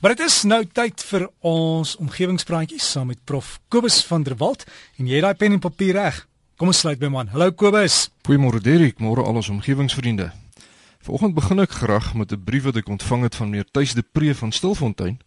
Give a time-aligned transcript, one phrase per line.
[0.00, 4.64] Maar dit is nou tyd vir ons omgewingspraatjies saam met Prof Kobus van der Walt
[4.98, 6.24] en jy het daai pen en papier reg.
[6.58, 7.30] Kom ons sluit by man.
[7.30, 8.08] Hallo Kobus.
[8.26, 10.32] Goeiemôre Derek, môre al ons omgewingsvriende.
[11.04, 14.02] Vanoggend begin ek graag met 'n brief wat ek ontvang het van meneer Tuis de
[14.02, 15.20] Pre van Stilfontein.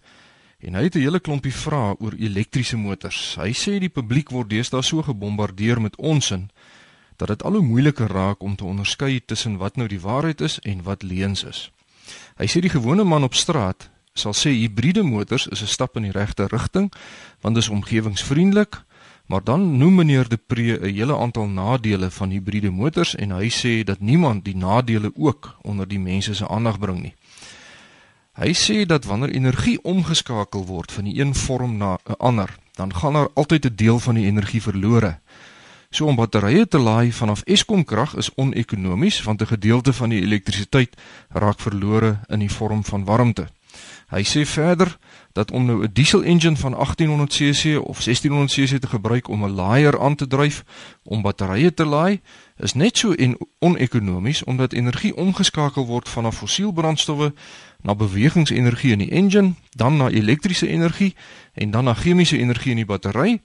[0.60, 3.36] En hy het 'n hele klompie vrae oor elektriese motors.
[3.36, 6.50] Hy sê die publiek word deesdae so gebombardeer met onsin
[7.16, 10.60] dat dit al hoe moeiliker raak om te onderskei tussen wat nou die waarheid is
[10.60, 11.72] en wat leuns is.
[12.38, 16.04] Hy sê die gewone man op straat sal sê hibriede motors is 'n stap in
[16.04, 16.92] die regte rigting
[17.42, 18.84] want dit is omgewingsvriendelik,
[19.28, 23.50] maar dan noem meneer De Pre 'n hele aantal nadele van hibriede motors en hy
[23.50, 27.16] sê dat niemand die nadele ook onder die mense se aandag bring nie.
[28.34, 32.96] Hy sê dat wanneer energie omgeskakel word van die een vorm na 'n ander, dan
[32.96, 35.20] gaan daar altyd 'n deel van die energie verlore.
[35.90, 40.22] So om batterye te laai vanaf Eskom krag is onekonomies want 'n gedeelte van die
[40.22, 40.98] elektrisiteit
[41.30, 43.48] raak verlore in die vorm van warmte.
[44.08, 44.98] Hy sê verder
[45.36, 50.00] dat om nou 'n diesel engine van 1800cc of 1600cc te gebruik om 'n laaier
[50.00, 50.64] aan te dryf
[51.04, 52.22] om batterye te laai,
[52.58, 57.34] is net so en onekonomies omdat energie omgeskakel word van 'n fossielbrandstowwe
[57.82, 61.16] na bewegingsenergie in die engine, dan na elektriese energie
[61.54, 63.42] en dan na chemiese energie in die battery.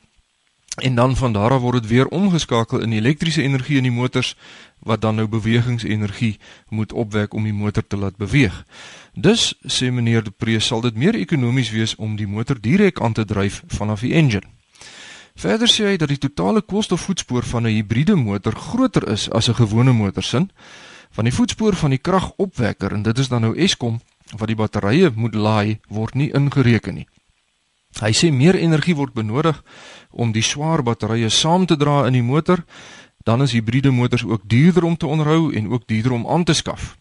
[0.77, 4.37] En dan van daar af word dit weer omgeskakel in elektriese energie in die motors
[4.79, 8.65] wat dan nou bewegingsenergie moet opwek om die motor te laat beweeg.
[9.15, 13.13] Dus sê meneer De Pre sal dit meer ekonomies wees om die motor direk aan
[13.13, 14.49] te dryf vanaf die engine.
[15.35, 19.55] Verder sê hy dat die totale koolstofvoetspoor van 'n hibriede motor groter is as 'n
[19.55, 20.51] gewone motor sin.
[21.11, 24.01] Van die voetspoor van die kragopwekker en dit is dan nou Eskom
[24.37, 27.07] wat die batterye moet laai word nie ingereken nie.
[28.01, 29.63] Hy sê meer energie word benodig
[30.11, 32.65] om die swaar batterye saam te dra in die motor,
[33.25, 36.55] dan is hibriede motors ook duurder om te onderhou en ook duurder om aan te
[36.55, 36.97] skaf.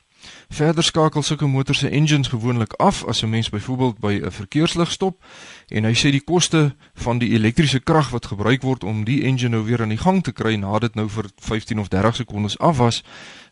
[0.52, 4.92] Verder skakel sulke motors se engines gewoonlik af as 'n mens byvoorbeeld by 'n verkeerslig
[4.92, 5.24] stop
[5.68, 9.50] en hy sê die koste van die elektriese krag wat gebruik word om die engine
[9.50, 12.60] nou weer aan die gang te kry nadat dit nou vir 15 of 30 sekondes
[12.60, 13.04] af was,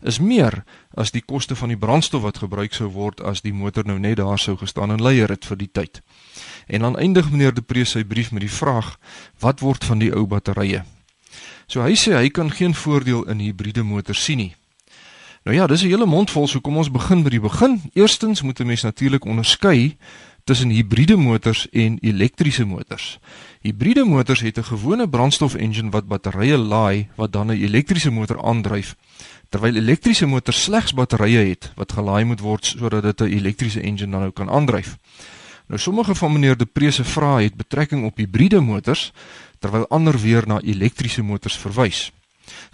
[0.02, 3.86] is meer as die koste van die brandstof wat gebruik sou word as die motor
[3.86, 6.02] nou net daar sou gestaan en leier het vir die tyd.
[6.70, 8.98] En dan eindig meneer De Pre sy brief met die vraag:
[9.42, 10.84] Wat word van die ou batterye?
[11.66, 14.54] So hy sê hy kan geen voordeel in hibriede motors sien nie.
[15.44, 17.82] Nou ja, dis 'n hele mond vol, so kom ons begin by die begin.
[17.94, 19.98] Eerstens moet 'n mens natuurlik onderskei
[20.44, 23.20] tussen hibriede motors en elektriese motors.
[23.62, 28.96] Hibriede motors het 'n gewone brandstof-engine wat batterye laai wat dan 'n elektriese motor aandryf,
[29.50, 34.12] terwyl elektriese motors slegs batterye het wat gelaai moet word sodat dit 'n elektriese engine
[34.12, 34.98] dan nou kan aandryf.
[35.70, 39.12] Nou sommige van meneer De Pre se vrae het betrekking op hibriede motors
[39.60, 42.12] terwyl ander weer na elektriese motors verwys.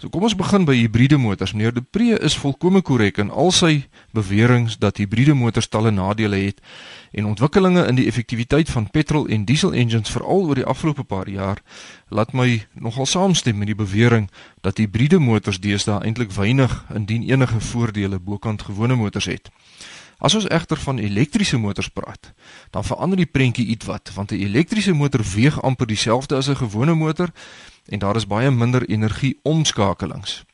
[0.00, 1.52] So kom ons begin by hibriede motors.
[1.52, 3.84] Meneer De Pre is volkome korrek in al sy
[4.16, 6.62] beweringe dat hibriede motors talle nadele het
[7.12, 11.28] en ontwikkelinge in die effektiwiteit van petrol en diesel engines veral oor die afgelope paar
[11.28, 11.60] jaar
[12.08, 14.30] laat my nogal saamstem met die bewering
[14.64, 19.52] dat hibriede motors deesdae eintlik weinig indien enige voordele bokant gewone motors het.
[20.18, 22.32] As ons egter van elektriese motors praat,
[22.70, 26.94] dan verander die prentjie ietwat, want 'n elektriese motor weeg amper dieselfde as 'n gewone
[26.94, 27.28] motor
[27.88, 30.44] en daar is baie minder energie omskakelings.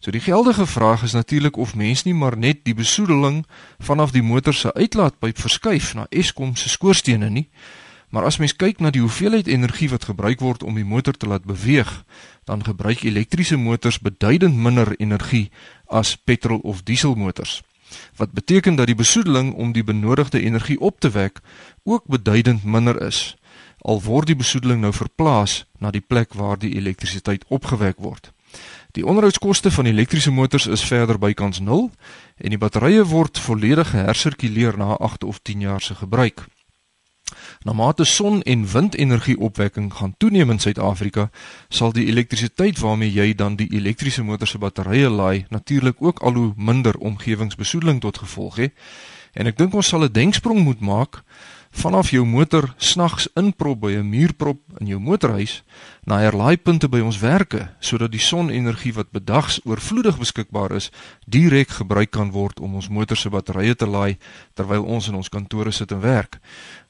[0.00, 3.46] So die geldige vraag is natuurlik of mens nie maar net die besoedeling
[3.78, 7.48] vanaf die motor se uitlaatpyp verskuif na Eskom se skoorstene nie,
[8.08, 11.26] maar as mens kyk na die hoeveelheid energie wat gebruik word om die motor te
[11.26, 12.04] laat beweeg,
[12.44, 15.50] dan gebruik elektriese motors beduidend minder energie
[15.86, 17.62] as petrol of dieselmotors
[18.16, 21.40] wat beteken dat die besoedeling om die benodigde energie op te wek
[21.82, 23.36] ook beduidend minder is
[23.86, 28.32] al word die besoedeling nou verplaas na die plek waar die elektrisiteit opgewek word.
[28.96, 31.90] Die onderhoudskoste van elektriese motors is verder bykans 0
[32.36, 36.46] en die batterye word volledig gehersirkuleer na 8 of 10 jaar se gebruik.
[37.62, 41.30] Na mate son- en windenergieopwekking gaan toeneem in Suid-Afrika,
[41.68, 46.32] sal die elektrisiteit waarmee jy dan die elektriese motor se batterye laai, natuurlik ook al
[46.32, 48.68] hoe minder omgewingsbesoedeling tot gevolg hê.
[49.32, 51.22] En ek dink ons sal 'n denksprong moet maak
[51.70, 55.62] vanaf jou motor snags inprop by 'n muurprop in jou motorhuis
[56.04, 60.90] na herlaaipunte by ons werke sodat die sonenergie wat bedags oorvloedig beskikbaar is
[61.26, 64.18] direk gebruik kan word om ons motor se batterye te laai
[64.54, 66.40] terwyl ons in ons kantore sit en werk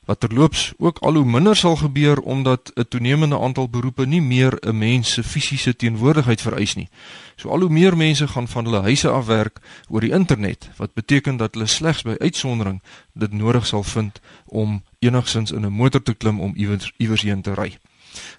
[0.07, 4.59] wat terloops ook al hoe minder sal gebeur omdat 'n toenemende aantal beroepe nie meer
[4.61, 6.89] 'n mens se fisiese teenwoordigheid vereis nie.
[7.37, 10.95] So al hoe meer mense gaan van hulle huise af werk oor die internet, wat
[10.95, 12.83] beteken dat hulle slegs by uitsondering
[13.13, 17.43] dit nodig sal vind om enigsins in 'n motor te klim om iewers iewers heen
[17.43, 17.77] te ry.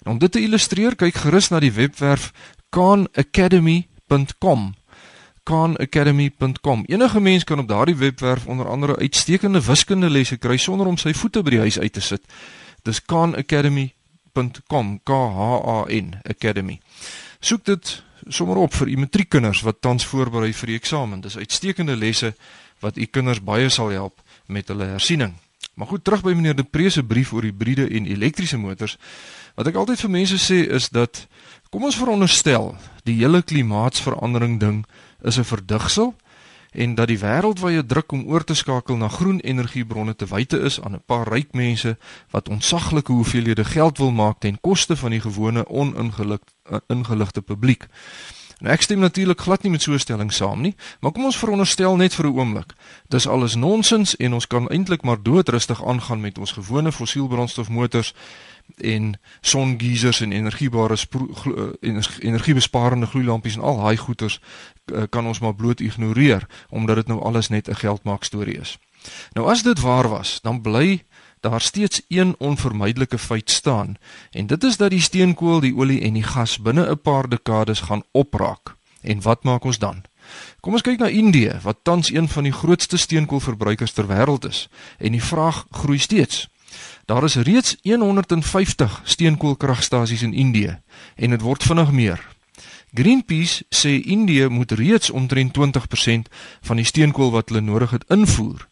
[0.02, 2.32] Nou om dit te illustreer, kyk gerus na die webwerf
[2.70, 4.74] khanacademy.com
[5.48, 6.84] kaanacademy.com.
[6.86, 11.14] Enige mens kan op daardie webwerf onder andere uitstekende wiskunde lesse kry sonder om sy
[11.16, 12.22] voete by die huis uit te sit.
[12.84, 16.78] Dis kaanacademy.com, K H A N Academy.
[17.40, 17.94] Soek dit
[18.28, 21.24] sommer op vir u matriekkinders wat tans voorberei vir die eksamen.
[21.24, 22.34] Dis uitstekende lesse
[22.84, 25.38] wat u kinders baie sal help met hulle hersiening.
[25.78, 28.96] Maar goed, terug by meneer De Pre se brief oor hibriede en elektriese motors.
[29.54, 31.20] Wat ek altyd vir mense sê is dat
[31.70, 32.72] kom ons veronderstel
[33.06, 34.80] die hele klimaatsverandering ding
[35.22, 36.16] is 'n verdigsel
[36.72, 40.80] en dat die wêreldwye druk om oor te skakel na groen energiebronne te wyte is
[40.82, 41.96] aan 'n paar ryk mense
[42.30, 47.86] wat ontsaglike hoeveelhede geld wil maak ten koste van die gewone oningeligte publiek.
[48.58, 51.38] Nou ek stem natuurlik glad nie met so 'n stelling saam nie, maar kom ons
[51.38, 52.74] veronderstel net vir 'n oomblik.
[53.08, 58.14] Dis alles nonsens en ons kan eintlik maar doodrustig aangaan met ons gewone fossielbrandstofmotors
[58.76, 64.40] en songeisers en energiebare eh, energiebesparende gloeilampies en al daai goeters
[64.84, 68.78] eh, kan ons maar bloot ignoreer omdat dit nou alles net 'n geldmaak storie is.
[69.32, 71.04] Nou as dit waar was, dan bly
[71.40, 73.96] daar steeds een onvermydelike feit staan
[74.30, 77.80] en dit is dat die steenkool, die olie en die gas binne 'n paar dekades
[77.80, 78.76] gaan opraak.
[79.00, 80.02] En wat maak ons dan?
[80.60, 84.68] Kom ons kyk na Indië wat tans een van die grootste steenkoolverbruikers ter wêreld is
[84.98, 86.48] en die vraag groei steeds.
[87.04, 90.78] Daar is reeds 150 steenkoolkragstasies in Indië
[91.16, 92.26] en dit word vinnig meer.
[92.92, 96.28] Greenpeace sê Indië moet reeds omtrent 20%
[96.60, 98.68] van die steenkool wat hulle nodig het invoer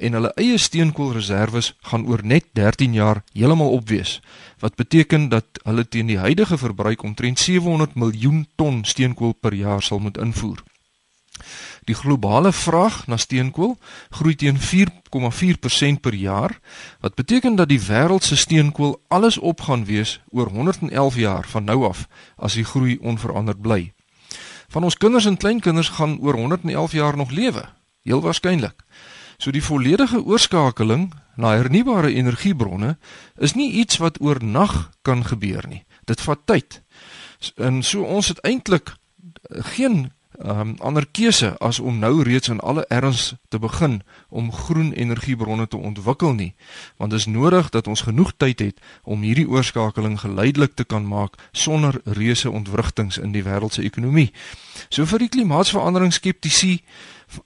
[0.00, 4.18] en hulle eie steenkoolreserwes gaan oor net 13 jaar heeltemal opwees
[4.64, 9.82] wat beteken dat hulle teen die huidige verbruik omtrent 700 miljoen ton steenkool per jaar
[9.82, 10.60] sal moet invoer.
[11.88, 13.76] Die globale vraag na steenkool
[14.10, 16.58] groei teen 4,4% per jaar
[17.00, 21.64] wat beteken dat die wêreld se steenkool alles op gaan wees oor 111 jaar van
[21.64, 22.06] nou af
[22.36, 23.92] as die groei onveranderd bly.
[24.68, 27.64] Van ons kinders en kleinkinders gaan oor 111 jaar nog lewe,
[28.02, 28.84] heel waarskynlik.
[29.40, 32.98] So die volledige oorskakeling na hernubare energiebronne
[33.40, 35.84] is nie iets wat oornag kan gebeur nie.
[36.04, 36.82] Dit vat tyd.
[37.56, 38.92] En so ons het eintlik
[39.72, 40.10] geen
[40.44, 45.68] um, ander keuse as om nou reeds in alle erns te begin om groen energiebronne
[45.68, 46.54] te ontwikkel nie,
[46.96, 51.06] want dit is nodig dat ons genoeg tyd het om hierdie oorskakeling geleidelik te kan
[51.06, 54.30] maak sonder reuse ontwrigtings in die wêreldse ekonomie.
[54.88, 56.80] So vir die klimaatsverandering skeptici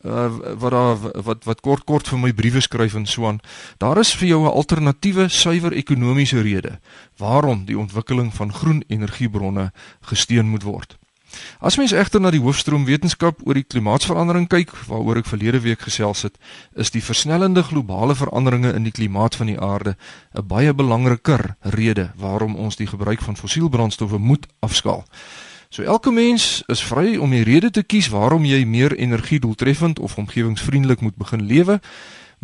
[0.03, 3.41] uh, wat daar wat wat kort kort vir my briewe skryf en so aan.
[3.79, 6.81] Daar is vir jou 'n alternatiewe suiwer ekonomiese rede
[7.17, 10.99] waarom die ontwikkeling van groen energiebronne gesteun moet word.
[11.61, 15.87] As mens egter na die hoofstroom wetenskap oor die klimaatsverandering kyk, waaroor ek verlede week
[15.87, 16.39] gesels het,
[16.77, 19.97] is die versnellende globale veranderinge in die klimaat van die aarde
[20.35, 25.05] 'n baie belangriker rede waarom ons die gebruik van fossielbrandstowwe moet afskaal.
[25.69, 30.17] So elke mens is vry om die rede te kies waarom jy meer energiedoeltreffend of
[30.17, 31.81] omgewingsvriendelik moet begin lewe,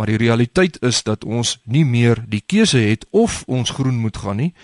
[0.01, 4.17] maar die realiteit is dat ons nie meer die keuse het of ons groen moet
[4.17, 4.55] gaan nie.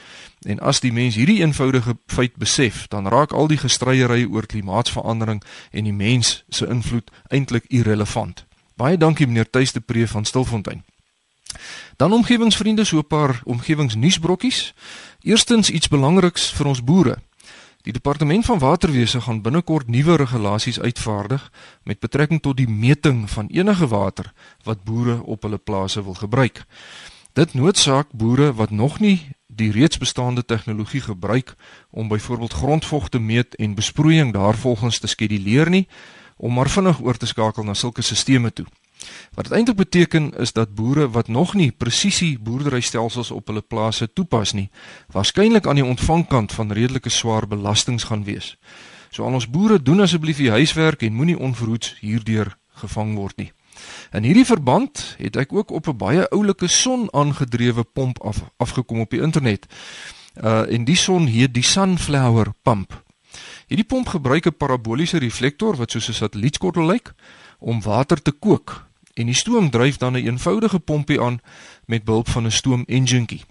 [0.49, 5.43] En as die mens hierdie eenvoudige feit besef, dan raak al die gestryery oor klimaatsverandering
[5.71, 8.47] en die mens se invloed eintlik irrelevant.
[8.81, 10.85] Baie dankie meneer Tuis de Pre van Stilfontein.
[12.01, 14.75] Dan omgewingsvriende so 'n paar omgewingsnuusbrokkies.
[15.21, 17.19] Eerstens iets belangriks vir ons boere.
[17.87, 21.53] Die departement van waterwese gaan binnekort nuwe regulasies uitvaardig
[21.83, 26.65] met betrekking tot die meting van enige water wat boere op hulle plase wil gebruik.
[27.33, 31.55] Dit noodsaak boere wat nog nie die reeds bestaande tegnologie gebruik
[31.91, 35.87] om byvoorbeeld grondvog te meet en besproeiing daarvolgens te skeduleer nie
[36.37, 38.67] om maar vinnig oor te skakel na sulke stelsels toe.
[39.35, 44.13] Wat dit eintlik beteken is dat boere wat nog nie presisie boerderystelsels op hulle plase
[44.13, 44.71] toepas nie,
[45.13, 48.57] waarskynlik aan die ontvangkant van redelike swaar belastings gaan wees.
[49.11, 53.53] So aan ons boere doen asseblief die huiswerk en moenie onverhoeds hierdeur gevang word nie.
[54.13, 59.11] In hierdie verband het ek ook op 'n baie oulike son-aangedrewe pomp af, afgekom op
[59.11, 59.67] die internet.
[60.43, 63.05] Uh en die son heet die Sunflower pump.
[63.67, 67.15] Hierdie pomp gebruik 'n paraboliese reflektor wat soos 'n satellietskottel lyk
[67.59, 68.86] om water te kook
[69.17, 71.41] en die stoom dryf dan 'n een eenvoudige pompie aan
[71.87, 73.45] met behulp van 'n stoom enjinkie.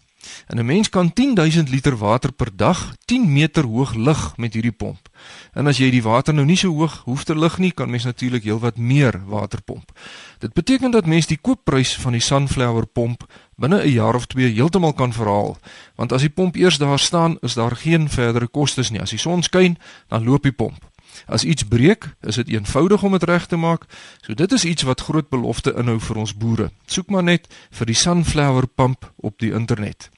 [0.47, 4.71] En 'n mens kan 10000 liter water per dag 10 meter hoog lig met hierdie
[4.71, 5.09] pomp.
[5.53, 8.03] En as jy die water nou nie so hoog hoef te lig nie, kan mens
[8.03, 9.99] natuurlik heelwat meer water pomp.
[10.39, 14.53] Dit beteken dat mens die koopprys van die Sunflower pomp binne 'n jaar of 2
[14.53, 15.57] heeltemal kan verhaal,
[15.95, 19.01] want as die pomp eers daar staan, is daar geen verdere kostes nie.
[19.01, 20.94] As die son skyn, dan loop die pomp.
[21.27, 23.85] As iets breek, is dit eenvoudig om dit reg te maak.
[24.21, 26.71] So dit is iets wat groot belofte inhou vir ons boere.
[26.85, 30.09] Soek maar net vir die sunflower pump op die internet.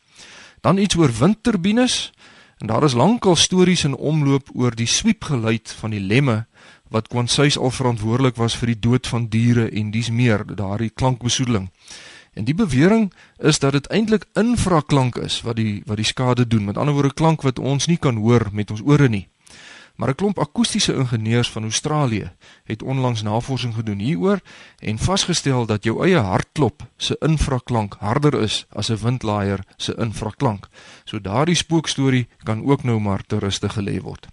[0.61, 2.11] Dan iets oor windturbines.
[2.57, 6.45] En daar is lankal stories in omloop oor die swiepgeluid van die lemme
[6.89, 11.69] wat kwansuis al verantwoordelik was vir die dood van diere en dis meer daardie klankbesoedeling.
[12.33, 16.65] En die bewering is dat dit eintlik infraklank is wat die wat die skade doen.
[16.65, 19.27] Met ander woorde klank wat ons nie kan hoor met ons ore nie.
[19.97, 22.31] Maar 'n klomp akoestiese ingenieurs van Australië
[22.63, 24.39] het onlangs navorsing gedoen hieroor
[24.79, 30.67] en vasgestel dat jou eie hartklop se infraklank harder is as 'n windlaaier se infraklank.
[31.03, 34.27] So daardie spookstorie kan ook nou maar ter ruste gelê word.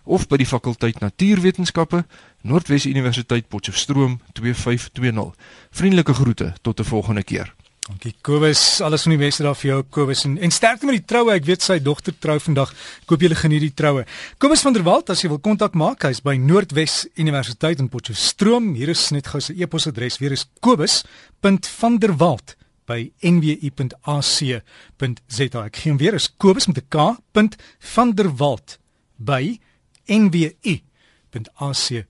[0.06, 2.06] of by die fakulteit Natuurwetenskappe,
[2.42, 5.34] Noordwes Universiteit Potchefstroom 2520.
[5.72, 7.54] Vriendelike groete tot 'n volgende keer.
[7.86, 11.06] Dankie Kobus, alles van die beste daar vir jou Kobus en, en sterkte met die
[11.06, 11.30] troue.
[11.36, 12.74] Ek weet sy dogter trou vandag.
[13.04, 14.06] Ek hoop julle geniet die troue.
[14.42, 18.74] Kobus van der Walt, as jy wil kontak maak, hy's by Noordwes Universiteit in Potchefstroom.
[18.74, 20.18] Hier is net gou sy e-posadres.
[20.18, 22.56] Weer is kobus.vanderwalt
[22.90, 24.62] by nwu.ac.za.
[25.62, 26.98] Ek gee hom weer is kobus met 'n k.
[27.94, 28.80] van der Walt
[29.18, 29.60] by
[30.10, 32.04] nwu.ac.za